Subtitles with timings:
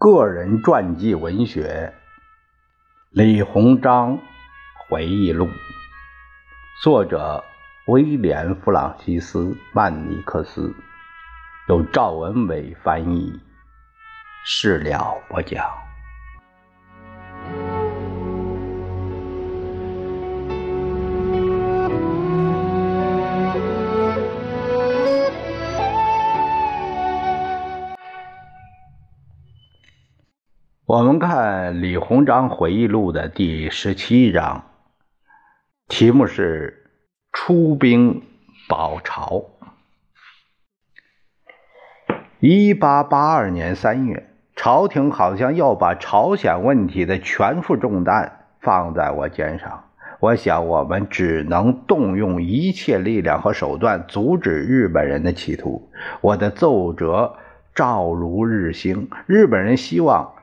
[0.00, 1.92] 个人传记文学
[3.10, 4.18] 《李鸿章
[4.88, 5.44] 回忆录》，
[6.82, 7.44] 作者
[7.86, 9.40] 威廉·弗朗西斯·
[9.74, 10.74] 曼尼克斯，
[11.68, 13.38] 由赵文伟翻译，
[14.46, 15.89] 事了不讲。
[30.90, 34.64] 我们看李鸿章回忆录的第十七章，
[35.86, 36.90] 题目是
[37.30, 38.24] “出兵
[38.68, 39.44] 保朝”。
[42.40, 49.84] 一八八二年三月，朝廷好像要把朝鲜问题的全副重担放在我肩上。
[50.18, 55.88] 我想，我们只能动用一切力量和手段，阻止日本人的企图。
[56.20, 57.36] 我的奏折
[57.76, 60.34] 照如日星，日本人希望。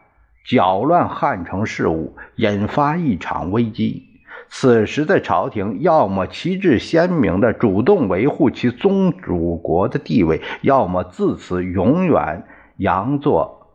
[0.48, 4.06] 搅乱汉城事务，引发一场危机。
[4.48, 12.46] 此时的朝廷，要么旗帜鲜明地主动维护其宗主国的地位，要么自此永远
[12.78, 13.68] 佯作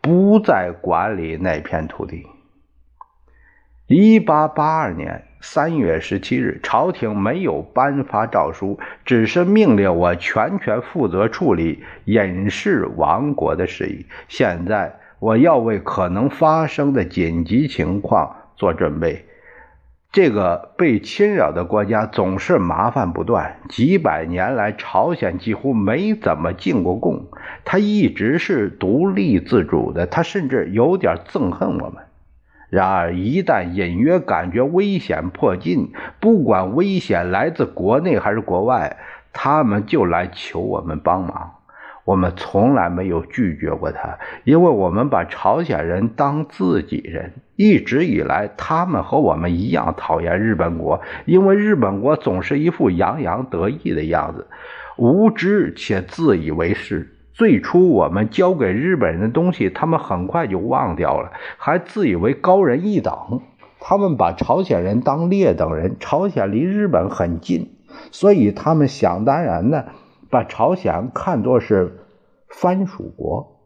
[0.00, 2.24] 不再管理那片土地。
[3.88, 14.06] 一八八二年三月十七日，朝廷没有颁发诏书，只是命令我全权负责处理隐士王国的事宜。
[14.28, 14.98] 现在。
[15.22, 19.24] 我要为可能发生的紧急情况做准备。
[20.10, 27.26] 这个被侵扰的国家总是麻烦不断，几百年来，朝鲜几乎没怎么进过贡，
[27.64, 32.02] 他一直是独立自主的，他甚至有点憎恨我们。
[32.68, 38.96] 然而，一旦隐约感觉危险迫近，不管危险来自国内还是国外，
[39.32, 41.52] 他们就来求我们帮忙。
[42.04, 47.32] 我们从来没有拒绝过他，因为我们把朝鲜人当自己人。
[47.54, 54.48] 一直以来，他们和我们一样讨厌日本国，因为日本国总是一副洋洋得意的样子，
[54.96, 57.08] 无知且自以为是。
[57.34, 63.14] 最初我们交给日本人的东西，他们很快就忘掉了，还自以为高人一等。
[63.80, 65.96] 他们把朝鲜人当劣等人。
[65.98, 67.70] 朝鲜离日本很近，
[68.10, 69.86] 所以他们想当然的。
[70.32, 72.06] 把朝鲜看作是
[72.48, 73.60] 藩属国。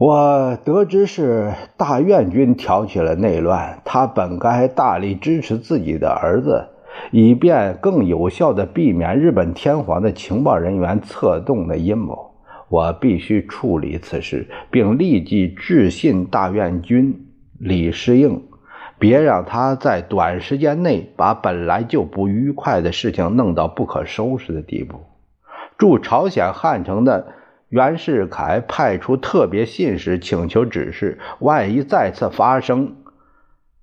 [0.00, 6.68] 我得知是大院军挑起了内乱，他本该大力支持自己的儿子，
[7.10, 12.34] 以便更有效的避免日本天皇的情报人员策动的阴谋。
[12.70, 17.26] 我必须处理此事，并立即致信大院军
[17.58, 18.42] 李世应。
[19.02, 25.00] 别让他在短时间内把本来就不愉快的事情弄到不可收拾的地步。
[25.76, 27.32] 驻朝鲜汉城的
[27.68, 32.94] 袁世凯派出特别信使，请求指示：万一再次发生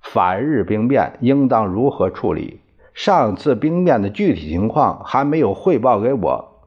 [0.02, 2.62] 反日兵变，应当如何处理？
[2.94, 6.59] 上次兵变的具体情况还没有汇报给我。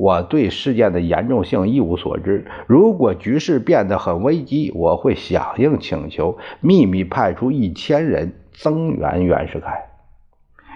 [0.00, 2.46] 我对事件的严重性一无所知。
[2.68, 9.86] 如果局势变得很危机，我会响应请求，秘密派出一千人增援袁世凯。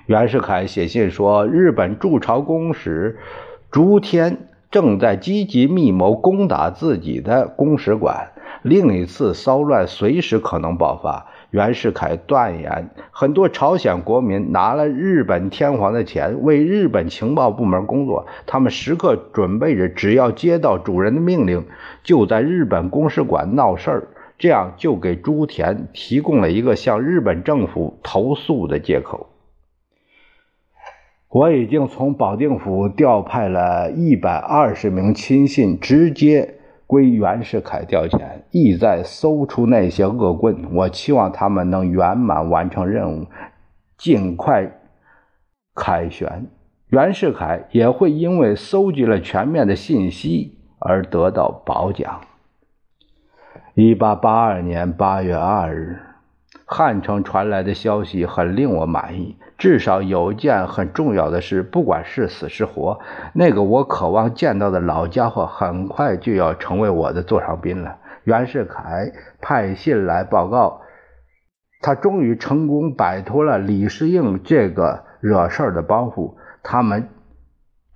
[0.06, 3.16] 袁世凯写信说，日本驻朝公使
[3.70, 11.28] 竹田正在积极密谋攻打自己的公使馆，另一次骚乱随时可能爆发。
[11.52, 18.26] 袁世凯断言，很多朝鲜国民拿了日本天皇的钱，为日本情报部门工作。
[18.46, 21.66] 他们时刻准备着，只要接到主人的命令，
[22.02, 24.08] 就在日本公使馆闹事儿。
[24.38, 29.28] 这样就给朱田提供了一个向日本政府投诉的借口。
[31.28, 36.54] 我已经从保定府调派了一百二十名亲信，直接。
[36.92, 40.75] 归袁世凯调遣，意在搜出那些恶棍。
[40.75, 43.26] 我期望他们能圆满完成任务，
[43.96, 44.70] 尽快
[45.75, 46.49] 凯旋。
[46.88, 52.20] 袁世凯也会因为搜集了全面的信息而得到褒奖。
[53.72, 55.99] 一八八二年八月二日，
[56.72, 59.36] 汉城传来的消息很令我满意。
[59.58, 62.98] 至少有一件很重要的事，不管是死是活，
[63.34, 67.98] 那个我渴望见到的老家伙很快就要成为我的座上宾了。
[68.24, 70.80] 袁世凯派信来报告，
[71.80, 77.10] 他终于成功摆脱了李世应这个惹事儿的包袱，他们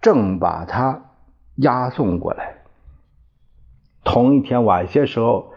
[0.00, 1.02] 正把他
[1.56, 2.58] 押送过来。
[4.04, 5.52] 同一天晚些时候，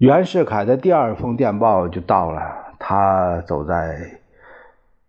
[0.00, 2.40] 袁世凯的第二封电报就到了，
[2.78, 4.18] 他走在。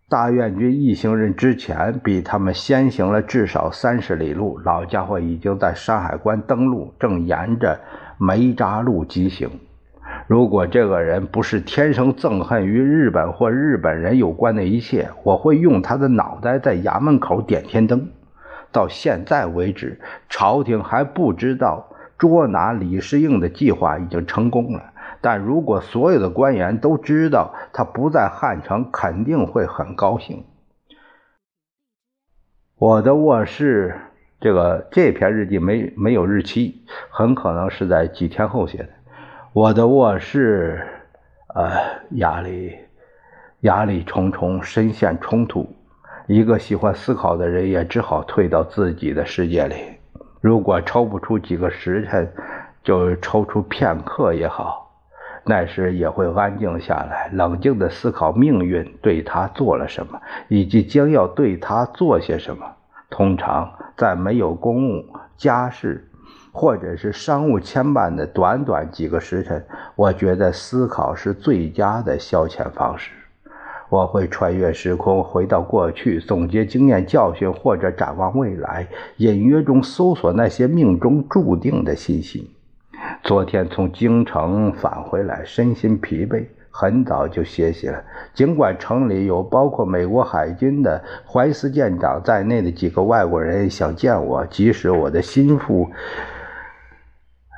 [0.09, 7.79] 大院军一行人之前比他们先行了至少三十里路，老家伙已经在山海关登陆，正沿着
[8.17, 9.49] 梅扎路疾行。
[10.27, 18.09] 如果这个人不是天生憎恨与日本或日本人有关的一切，我会用他的脑袋在衙门口点天灯。
[18.73, 21.87] 到现在为止，朝廷还不知道
[22.21, 24.93] 捉拿李世应的计划已经成功了。
[25.21, 30.45] 但如果所有的官员都知道他不在汉城，肯定会很高兴。
[32.77, 33.99] 我的卧室，
[34.39, 38.89] 这个这篇日记没没有日期，很可能是在几天后写的。
[39.53, 40.87] 我的卧室，
[41.55, 41.71] 呃，
[42.11, 42.77] 压力
[43.61, 45.67] 压力重重，深陷冲突。
[46.27, 49.75] 一个喜欢思考的人也只好退到自己的世界里。
[50.41, 52.33] 如果抽不出几个时辰，
[52.83, 54.91] 就抽出片刻也好。
[55.43, 62.65] 那时也会安静下来，冷静地思考命运对他做了什么，以及将要对他做些什么。
[63.09, 65.05] 通常在没有公务、
[65.37, 66.07] 家事
[66.51, 69.65] 或者是商务牵绊的短短几个时辰，
[69.95, 73.11] 我觉得思考是最佳的消遣方式。
[73.91, 82.49] 我会穿越时空，回到过去，总结经验教训，或者展望未来，隐约中搜索那些命中注定的信息。
[83.21, 88.01] 昨天从京城返回来，身心疲惫，很早就歇息了。
[88.33, 95.91] 尽管城里有包括美国海军的怀斯舰长在内的几个外国人想见我，即使我的心腹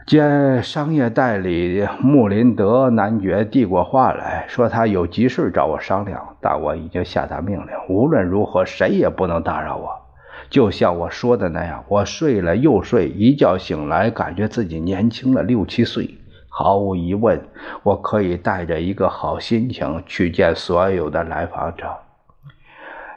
[0.05, 10.01] 见商业代理穆林德男爵递过话来说他有急事找我商量，但我已经下达命令，无论如何谁也不能打扰我。
[10.49, 16.17] 就像我说的那样，我睡了又睡，一觉醒来，感觉自己年轻了六七岁。
[16.49, 17.41] 毫无疑问，
[17.81, 21.87] 我可以带着一个好心情去见所有的来访者。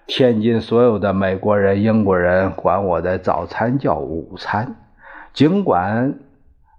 [0.06, 4.76] 天津所有的美国人、英国人管我的早餐叫午餐，
[5.34, 6.14] 尽管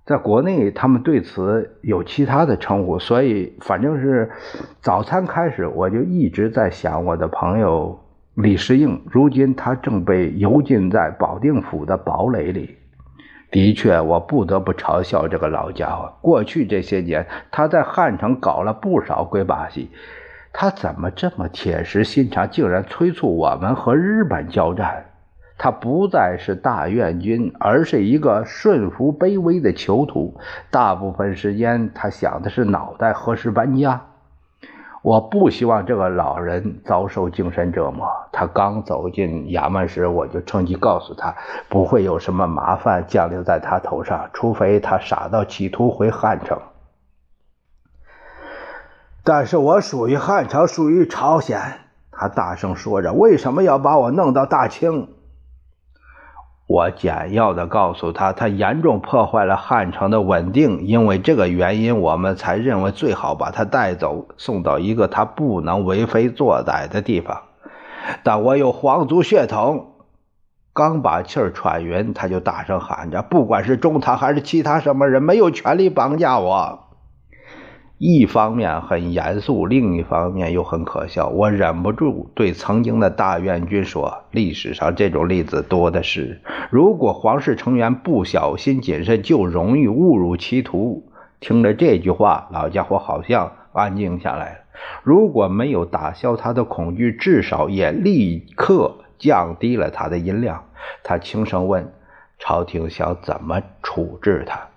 [0.07, 4.31] 在国内他们对此有其他的称呼，所以反正是
[4.79, 7.99] 早餐开始，我就一直在想我的朋友。
[8.35, 12.77] 李世应，如今他正被囚禁在保定府的堡垒里。
[13.51, 16.13] 的确，我不得不嘲笑这个老家伙。
[16.21, 19.89] 过去这些年，他在汉城搞了不少鬼把戏。
[20.53, 25.03] 他怎么这么铁石心肠，竟然催促我们和日本交战？
[25.57, 30.39] 他不再是大院军，而是一个顺服卑微的囚徒。
[30.69, 34.01] 大部分时间，他想的是脑袋何时搬家。
[35.01, 38.07] 我不希望这个老人遭受精神折磨。
[38.31, 41.35] 他刚走进衙门时，我就趁机告诉他，
[41.69, 46.59] 不会有什么麻烦降临在他头上，除非他傻到企图回汉城。
[49.23, 51.59] 但是我属于汉朝，属于朝鲜。
[52.11, 55.09] 他大声说着：“为什么要把我弄到大清？”
[56.67, 67.43] 我简要的告诉他，他严重破坏了汉城的稳定，因为这个原因，我们才认为最好把他带走，送到一个他不能为非作歹的地方。
[68.21, 69.93] 但我有皇族血统，
[70.73, 76.86] 刚把气儿喘匀，他就大声喊着：“不管是中堂还是其他什么人，没有权利绑架我。”
[77.99, 81.29] 一方面很严肃，另一方面又很可笑。
[81.29, 86.39] 我忍不住对曾经的大院军说：“历史上这种例子多的是。
[86.69, 91.09] 如果皇室成员不小心谨慎，就容易误入歧途。”
[91.41, 94.59] 听着这句话，老家伙好像安静下来了。
[95.01, 100.65] 如果没有打消他的恐惧，至少也立刻降低了他的音量。
[101.03, 101.91] 他轻声问
[102.37, 104.67] ：“朝廷想怎么处置他？”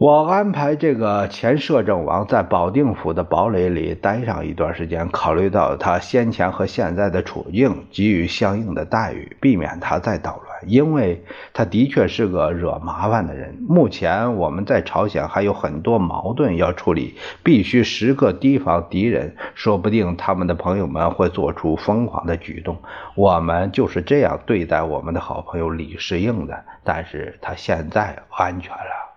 [0.00, 10.58] 我安排这个前摄政王在保定府的堡垒里待上一段时间，考虑到他先前和现在的处境，给予相应的待遇，避免他再捣乱。
[10.66, 13.54] 因为他的确是个惹麻烦的人。
[13.68, 22.78] 目前我们在朝鲜还有很多矛盾要处理，必须时刻提防敌人，说不定他们的朋友们会做出疯狂的举动。
[23.14, 29.09] 我们就是这样对待我们的好朋友李世应的，但是他现在安全了。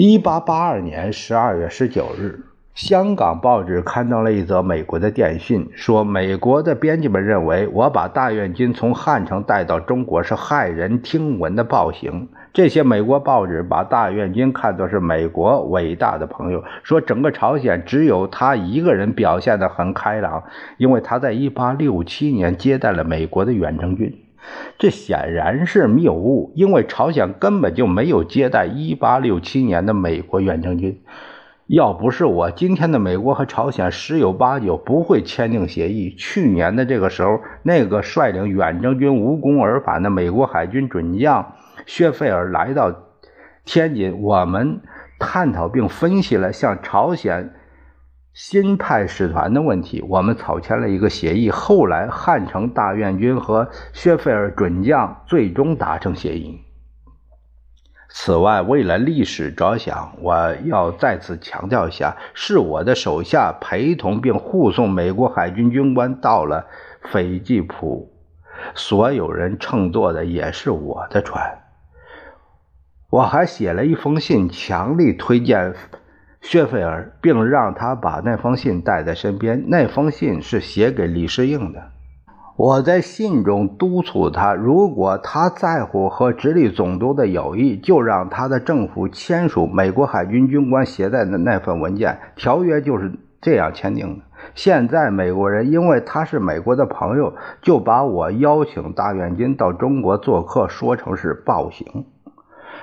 [0.00, 12.28] 一八八二年十二月十九日，香港报纸刊登了一则美国的电讯，说美国的编辑们认为我把大院军从汉城带到中国是骇人听闻的暴行。
[12.52, 20.44] 这些美国报纸把大院军看作是美国伟大的朋友，说整个朝鲜只有他一个人表现得很开朗，
[20.76, 24.16] 因为他在一八六七年接待了美国的远征军。
[24.78, 31.02] 这显然是谬误，因为朝鲜根本就没有接待1867年的美国远征军。
[31.66, 36.14] 要不是我，今天的美国和朝鲜十有八九不会签订协议。
[36.16, 41.54] 去年的这个时候，那个率领远征军无功而返的美国海军准将
[41.84, 42.94] 薛费尔来到
[43.66, 44.80] 天津，我们
[45.18, 47.52] 探讨并分析了向朝鲜
[48.40, 50.00] 新派使团的问题。
[50.08, 51.50] 我们草签了一个协议。
[51.50, 56.62] 后来，汉城大院军和薛菲尔准将最终达成协议。
[58.08, 66.68] 此外，为了历史着想，我要再次强调一下：是我的手下陪同并护送美国海军军官到了
[67.10, 68.12] 斐济浦，
[68.76, 71.64] 所有人乘坐的也是我的船。
[73.10, 75.74] 我还写了一封信，强力推荐
[76.40, 79.64] 薛菲尔，并让他把那封信带在身边。
[79.68, 81.82] 那封信是写给李世应的。
[82.56, 92.18] 我在信中督促他，如果他在乎和直隶总督的友谊，就让他的政府签署美国海军军官携带的那份文件。
[92.34, 94.24] 条约就是这样签订的。
[94.54, 102.06] 现在美国人因为他是美国的朋友，就把我邀请大院军到中国做客说成是暴行。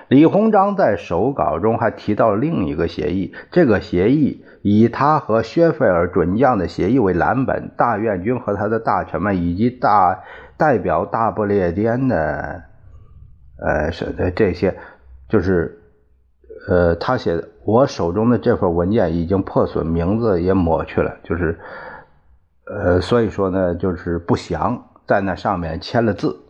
[0.07, 10.19] 李鸿章在手稿中还提到另一个协议，这个协议以他和薛费尔准将的协议为蓝本，大院军和他的大臣们以及大
[10.57, 12.63] 代表大不列颠的，
[13.57, 14.77] 呃，是的这些，
[15.27, 15.79] 就是，
[16.69, 21.57] 呃，他写的，我手中的这份文件已经破损，名字也抹去了，就是，
[22.67, 26.41] 呃，所以说呢，就是不详，在那上面签了字。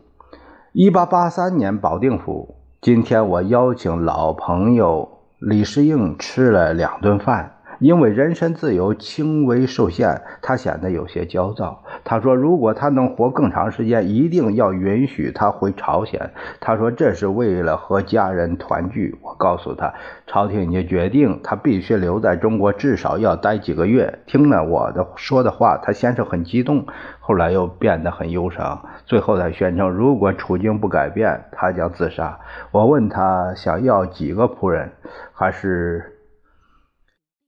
[0.72, 2.54] 一八八三年，保定府。
[2.82, 7.55] 今天我邀请老朋友李世应吃了两顿饭。
[7.78, 11.82] 因为人身自由轻微受限，他显得有些焦躁。
[12.04, 16.30] 他说：“如果他能活更长时间，一定要允许他回朝鲜。”
[16.60, 19.92] 他说：“这是为了和家人团聚。”我告诉他
[20.26, 26.86] ：“朝廷已经决定，他必须留在中国，至少要待几个月。”听了我的说的话，他先是很激动，
[27.20, 28.86] 后来又变得很忧伤。
[29.04, 32.38] 最后，他宣称：“如果处境不改变，他将自杀。”
[32.72, 34.92] 我问他想要几个仆人，
[35.32, 36.15] 还是？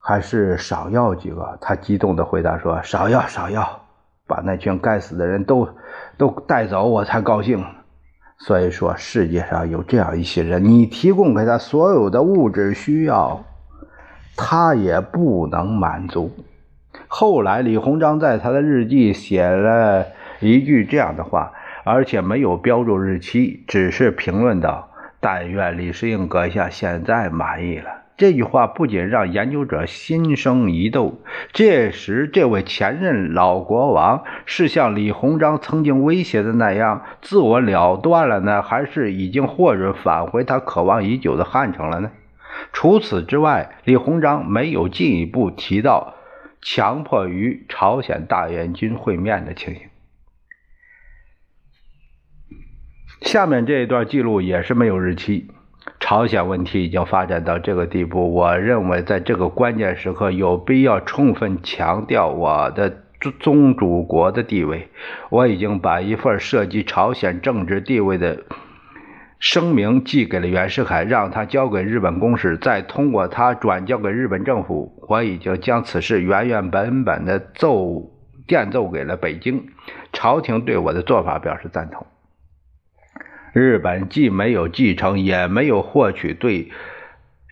[0.01, 3.81] 还是少要几个，他激动地回答说：“少要，少要，
[4.25, 5.67] 把那群该死的人都
[6.17, 7.63] 都带走，我才高兴。”
[8.39, 13.43] 所以说，世界上有这样一些人，你提供给他所有的物质需要，
[14.37, 16.31] 他也不能满足。
[17.09, 20.05] 后来，李鸿章在他的日记写了
[20.39, 21.51] 一句这样的话，
[21.83, 24.87] 而且没有标注日期，只是评论道
[25.19, 31.21] ：“但愿李世应阁下现在满意了。”这句话不仅让研究者心生疑窦。
[31.53, 42.11] 届时，这位前任老国王是像李鸿章曾经威胁的那样自我了断了呢，还是已经获准返回他渴望已久的汉城了呢？
[42.73, 46.15] 除此之外，李鸿章没有进一步提到
[46.61, 49.83] 强迫与朝鲜大元军会面的情形。
[53.21, 55.47] 下面这一段记录也是没有日期。
[55.99, 63.03] 朝鲜问题已经发展到这个地步，我认为在这个关键时刻有必要充分强调我的
[63.39, 64.89] 宗主国的地位。
[65.29, 68.43] 我已经把一份涉及朝鲜政治地位的
[69.39, 75.05] 声明寄给了袁世凯，让他交给日本公使，再通过他转交给日本政府。
[75.07, 78.09] 我已经将此事原原本本的奏
[78.47, 79.67] 电奏给了北京，
[80.11, 82.07] 朝廷对我的做法表示赞同。
[83.59, 86.71] 日本既没有继承，也没有获取对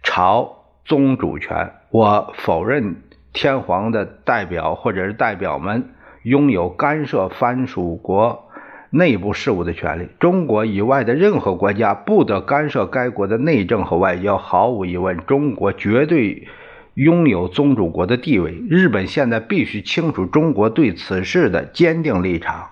[0.03, 1.73] 朝宗主权。
[1.91, 2.95] 我否认
[3.33, 5.89] 天皇的代表或者是代表们
[6.23, 8.47] 拥有干涉藩属国
[8.89, 10.07] 内部事务的权利。
[10.17, 14.37] 中国以外的任何国家不得干涉该国的内政和外交。
[14.37, 16.47] 毫无疑问，中国绝对
[16.93, 18.63] 拥有宗主国的地位。
[18.69, 22.69] 日本现在必须清楚中国对此事的坚定立场。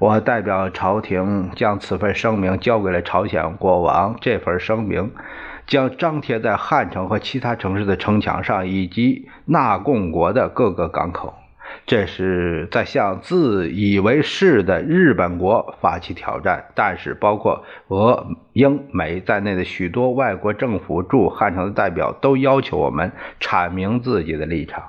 [0.00, 4.16] 我代表朝廷将此份声明交给了朝鲜国王。
[4.18, 5.12] 这份声明
[5.66, 11.34] 将张贴在汉城和其他城市的城墙上，以及纳贡国的各个港口。
[11.86, 16.64] 这是在向自以为是的日本国发起挑战。
[16.74, 24.82] 但是，包括俄、英、美在内的许多外国政府驻汉城的代表都要求我们阐明自己的立场。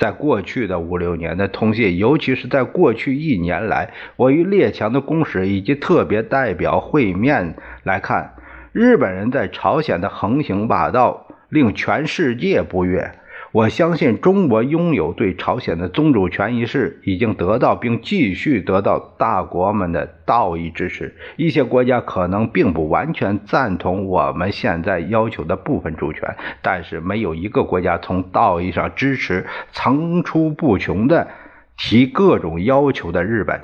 [0.00, 7.54] 在过去的五六年的通信，尤其是在过去一年来，我与列强的公使以及特别代表会面
[7.84, 8.32] 来看，
[8.72, 13.12] 日本人在朝鲜的横行霸道令全世界不悦。
[13.52, 21.16] 我相信中国拥有对朝鲜的宗主权一事已经得到并继续得到大国们的道义支持。
[21.36, 31.28] 一些国家可能并不完全赞同我们现在要求的部分主权，但是没有一个国家从道义上支持层出不穷的
[31.76, 33.62] 提各种要求的日本。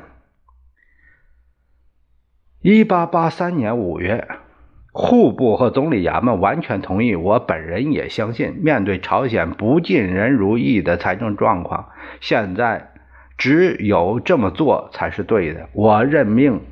[2.61, 4.36] 一八八三年五月。
[4.99, 11.91] 户部和总理衙门完全同意，我本人也相信，面对朝鲜不尽人如意的财政状况，
[12.23, 12.93] 现在
[13.37, 15.69] 只有这么做才是对的。
[15.75, 16.63] 我任命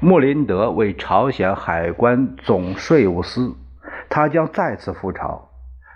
[0.00, 3.56] 穆林德为朝鲜海关总税务司，
[4.10, 5.48] 他将再次赴朝。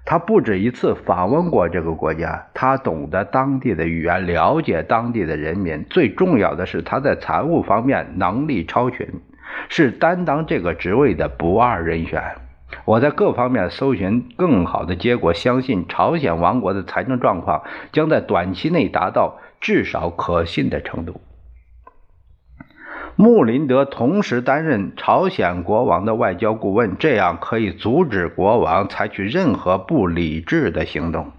[0.06, 9.06] 他不止一次访问过这个国家，他懂得当地的语言，了解当地的人民，最重要的是他在财务方面能力超群。
[9.68, 12.22] 是担当这个职位的不二人选。
[12.84, 17.62] 我在各方面搜寻更好的结果，相信朝鲜王国的财政状况
[17.92, 21.20] 将在短期内达到至少可信的程度。
[23.16, 31.32] 穆林德同时担任朝鲜国王的外交顾问，这样可以阻止国王采取任何不理智的行动。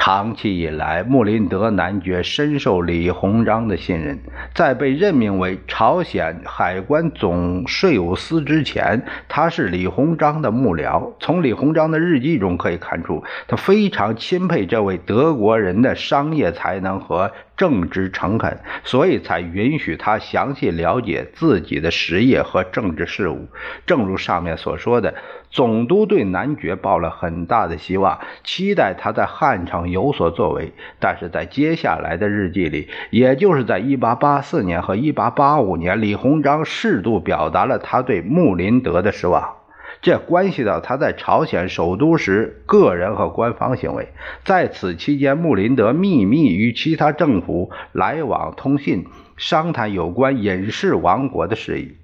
[0.00, 4.16] 长期以来，穆林德男爵深受李鸿章的信任。
[4.54, 11.12] 在被任命为朝鲜海关总税务司之前，他是李鸿章的幕僚。
[11.18, 17.32] 从李鸿章的日记中可以看出，他非常钦佩这位德国人的商业才能和。
[17.58, 23.48] 正直诚恳，所以才允许他详细了解自己的实业和政治事务。
[23.84, 25.12] 正如上面所说的，
[25.50, 30.72] 总督对男爵抱了很大的希望，期待他在汉城有所作为。
[31.00, 39.57] 但是在接下来的日记里，也就是在1884年和1885年，李鸿章适度表达了他对穆林德的失望。
[40.00, 44.08] 这关系到他在朝鲜首都时个人和官方行为。
[44.44, 51.96] 在此期间，穆林德秘密与其他政府来往通信，商谈有关隐士王国的事宜。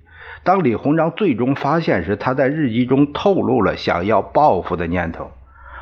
[0.42, 5.30] 当李鸿章最终发现时，他在日记中透露了想要报复的念头。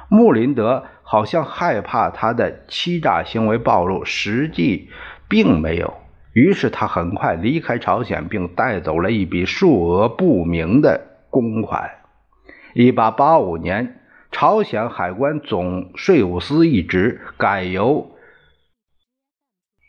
[0.09, 4.91] 穆林德好像害怕他的欺诈行为暴露，实际
[5.29, 5.95] 并没有。
[6.35, 11.91] 于是他很快离开朝鲜，并带走了一笔数额不明的公款。
[12.75, 18.13] 一八八五年，朝鲜海关总税务司一职改由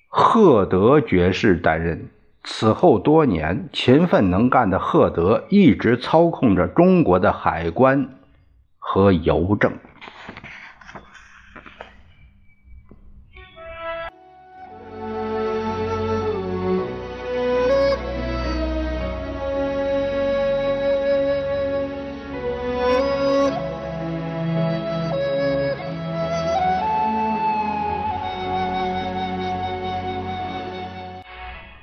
[0.09, 2.09] 赫德爵士担任。
[2.43, 8.09] 此后多年，勤奋能干的赫德一直操控着中国的海关
[8.77, 9.71] 和邮政。